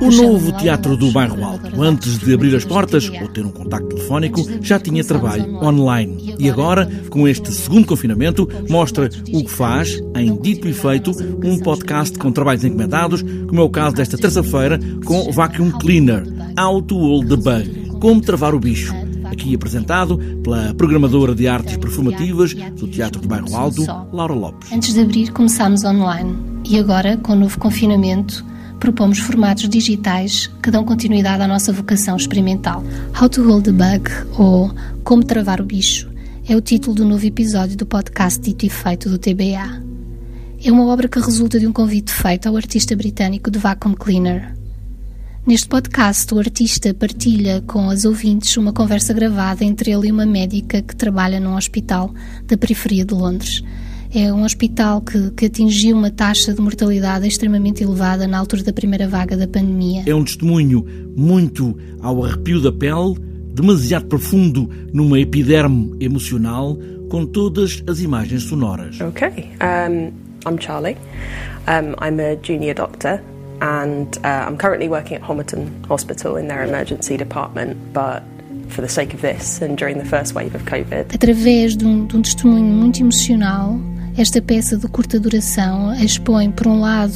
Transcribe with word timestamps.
O 0.00 0.10
novo 0.10 0.52
Teatro 0.52 0.96
do 0.96 1.10
Bairro 1.12 1.42
Alto, 1.44 1.82
antes 1.82 2.18
de 2.18 2.34
abrir 2.34 2.54
as 2.54 2.64
portas 2.64 3.10
ou 3.20 3.28
ter 3.28 3.44
um 3.44 3.50
contacto 3.50 3.88
telefónico, 3.88 4.42
já 4.60 4.78
tinha 4.78 5.04
trabalho 5.04 5.56
online. 5.56 6.34
E 6.38 6.50
agora, 6.50 6.90
com 7.08 7.26
este 7.28 7.52
segundo 7.52 7.86
confinamento, 7.86 8.48
mostra 8.68 9.08
o 9.32 9.44
que 9.44 9.50
faz, 9.50 10.00
em 10.16 10.36
dito 10.40 10.68
e 10.68 10.72
feito, 10.72 11.12
um 11.44 11.58
podcast 11.58 12.18
com 12.18 12.32
trabalhos 12.32 12.64
encomendados, 12.64 13.22
como 13.22 13.60
é 13.60 13.64
o 13.64 13.70
caso 13.70 13.96
desta 13.96 14.18
terça-feira, 14.18 14.78
com 15.04 15.30
Vacuum 15.32 15.70
Cleaner, 15.78 16.24
How 16.58 16.82
to 16.82 16.96
Hold 16.96 17.28
the 17.28 17.36
Bug, 17.36 17.98
Como 18.00 18.20
Travar 18.20 18.54
o 18.54 18.60
Bicho. 18.60 18.92
Aqui 19.24 19.54
apresentado 19.54 20.18
pela 20.42 20.74
programadora 20.74 21.34
de 21.34 21.48
artes 21.48 21.76
performativas 21.76 22.52
do 22.52 22.86
Teatro 22.86 23.20
do 23.20 23.28
Bairro 23.28 23.54
Alto, 23.56 23.82
Laura 24.12 24.34
Lopes. 24.34 24.70
Antes 24.72 24.92
de 24.92 25.00
abrir, 25.00 25.32
começámos 25.32 25.82
online. 25.84 26.36
E 26.68 26.78
agora, 26.78 27.16
com 27.16 27.32
o 27.32 27.36
novo 27.36 27.58
confinamento, 27.58 28.44
propomos 28.84 29.18
formatos 29.18 29.66
digitais 29.66 30.46
que 30.62 30.70
dão 30.70 30.84
continuidade 30.84 31.42
à 31.42 31.48
nossa 31.48 31.72
vocação 31.72 32.18
experimental. 32.18 32.84
How 33.18 33.30
to 33.30 33.42
Hold 33.42 33.64
the 33.64 33.72
Bug, 33.72 34.10
ou 34.38 34.70
Como 35.02 35.24
Travar 35.24 35.58
o 35.62 35.64
Bicho, 35.64 36.10
é 36.46 36.54
o 36.54 36.60
título 36.60 36.94
do 36.94 37.02
novo 37.06 37.24
episódio 37.24 37.78
do 37.78 37.86
podcast 37.86 38.38
Dito 38.38 38.66
e 38.66 38.68
Feito 38.68 39.08
do 39.08 39.16
TBA. 39.16 39.82
É 40.62 40.70
uma 40.70 40.84
obra 40.84 41.08
que 41.08 41.18
resulta 41.18 41.58
de 41.58 41.66
um 41.66 41.72
convite 41.72 42.12
feito 42.12 42.46
ao 42.46 42.58
artista 42.58 42.94
britânico 42.94 43.50
de 43.50 43.58
Vacuum 43.58 43.94
Cleaner. 43.94 44.54
Neste 45.46 45.66
podcast, 45.66 46.34
o 46.34 46.38
artista 46.38 46.92
partilha 46.92 47.64
com 47.66 47.88
as 47.88 48.04
ouvintes 48.04 48.54
uma 48.58 48.74
conversa 48.74 49.14
gravada 49.14 49.64
entre 49.64 49.92
ele 49.92 50.08
e 50.08 50.12
uma 50.12 50.26
médica 50.26 50.82
que 50.82 50.94
trabalha 50.94 51.40
num 51.40 51.56
hospital 51.56 52.12
da 52.46 52.58
periferia 52.58 53.06
de 53.06 53.14
Londres 53.14 53.62
é 54.14 54.32
um 54.32 54.44
hospital 54.44 55.00
que, 55.00 55.32
que 55.32 55.46
atingiu 55.46 55.96
uma 55.96 56.10
taxa 56.10 56.54
de 56.54 56.60
mortalidade 56.60 57.26
extremamente 57.26 57.82
elevada 57.82 58.28
na 58.28 58.38
altura 58.38 58.62
da 58.62 58.72
primeira 58.72 59.08
vaga 59.08 59.36
da 59.36 59.48
pandemia. 59.48 60.04
É 60.06 60.14
um 60.14 60.22
testemunho 60.22 60.86
muito 61.16 61.76
ao 62.00 62.24
arrepio 62.24 62.60
da 62.60 62.70
pele, 62.70 63.16
demasiado 63.52 64.06
profundo 64.06 64.70
numa 64.92 65.18
epiderme 65.18 65.96
emocional, 65.98 66.78
com 67.10 67.26
todas 67.26 67.82
as 67.88 68.00
imagens 68.00 68.44
sonoras. 68.44 69.00
Okay, 69.00 69.50
um, 69.60 70.12
I'm 70.46 70.58
Charlie. 70.60 70.96
Um, 71.66 71.94
I'm 72.00 72.20
a 72.20 72.36
junior 72.40 72.74
doctor 72.74 73.20
and 73.60 74.16
uh, 74.18 74.46
I'm 74.48 74.56
currently 74.56 74.88
working 74.88 75.16
at 75.16 75.22
Homerton 75.22 75.68
Hospital 75.88 76.36
in 76.36 76.46
their 76.46 76.64
emergency 76.64 77.16
department, 77.16 77.76
but 77.92 78.22
for 78.68 78.80
the 78.80 78.88
sake 78.88 79.14
of 79.14 79.22
this 79.22 79.60
and 79.60 79.76
during 79.76 79.98
the 79.98 80.04
first 80.04 80.34
wave 80.34 80.54
of 80.54 80.64
COVID. 80.64 81.14
Através 81.14 81.76
de 81.76 81.84
um, 81.84 82.06
de 82.06 82.16
um 82.16 82.22
testemunho 82.22 82.64
muito 82.64 83.00
emocional, 83.00 83.78
esta 84.16 84.40
peça 84.40 84.76
de 84.76 84.86
curta 84.86 85.18
duração 85.18 85.92
expõe, 85.94 86.50
por 86.50 86.68
um 86.68 86.80
lado, 86.80 87.14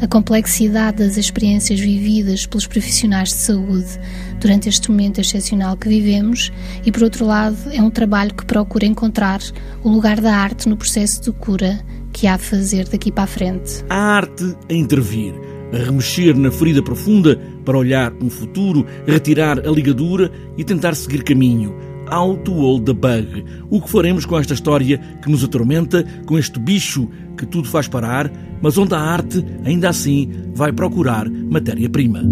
a 0.00 0.08
complexidade 0.08 0.98
das 0.98 1.16
experiências 1.16 1.78
vividas 1.78 2.44
pelos 2.44 2.66
profissionais 2.66 3.28
de 3.28 3.36
saúde 3.36 4.00
durante 4.40 4.68
este 4.68 4.90
momento 4.90 5.20
excepcional 5.20 5.76
que 5.76 5.88
vivemos, 5.88 6.50
e, 6.84 6.90
por 6.90 7.04
outro 7.04 7.24
lado, 7.24 7.56
é 7.70 7.80
um 7.80 7.90
trabalho 7.90 8.34
que 8.34 8.44
procura 8.44 8.84
encontrar 8.84 9.40
o 9.84 9.88
lugar 9.88 10.20
da 10.20 10.34
arte 10.34 10.68
no 10.68 10.76
processo 10.76 11.22
de 11.22 11.32
cura 11.32 11.78
que 12.12 12.26
há 12.26 12.34
a 12.34 12.38
fazer 12.38 12.88
daqui 12.88 13.12
para 13.12 13.24
a 13.24 13.28
frente. 13.28 13.84
A 13.88 13.96
arte 14.16 14.56
a 14.68 14.72
intervir, 14.72 15.34
a 15.72 15.76
remexer 15.76 16.36
na 16.36 16.50
ferida 16.50 16.82
profunda 16.82 17.38
para 17.64 17.78
olhar 17.78 18.12
um 18.20 18.28
futuro, 18.28 18.84
retirar 19.06 19.60
a 19.60 19.70
ligadura 19.70 20.32
e 20.58 20.64
tentar 20.64 20.96
seguir 20.96 21.22
caminho 21.22 21.89
How 22.12 22.36
to 22.38 22.52
Hold 22.52 22.86
the 22.86 22.92
Bug. 22.92 23.44
O 23.70 23.80
que 23.80 23.90
faremos 23.90 24.26
com 24.26 24.38
esta 24.38 24.54
história 24.54 24.98
que 25.22 25.30
nos 25.30 25.44
atormenta, 25.44 26.04
com 26.26 26.38
este 26.38 26.58
bicho 26.58 27.08
que 27.36 27.46
tudo 27.46 27.68
faz 27.68 27.88
parar, 27.88 28.30
mas 28.60 28.76
onde 28.76 28.94
a 28.94 28.98
arte, 28.98 29.44
ainda 29.64 29.88
assim, 29.88 30.30
vai 30.54 30.72
procurar 30.72 31.28
matéria-prima. 31.30 32.22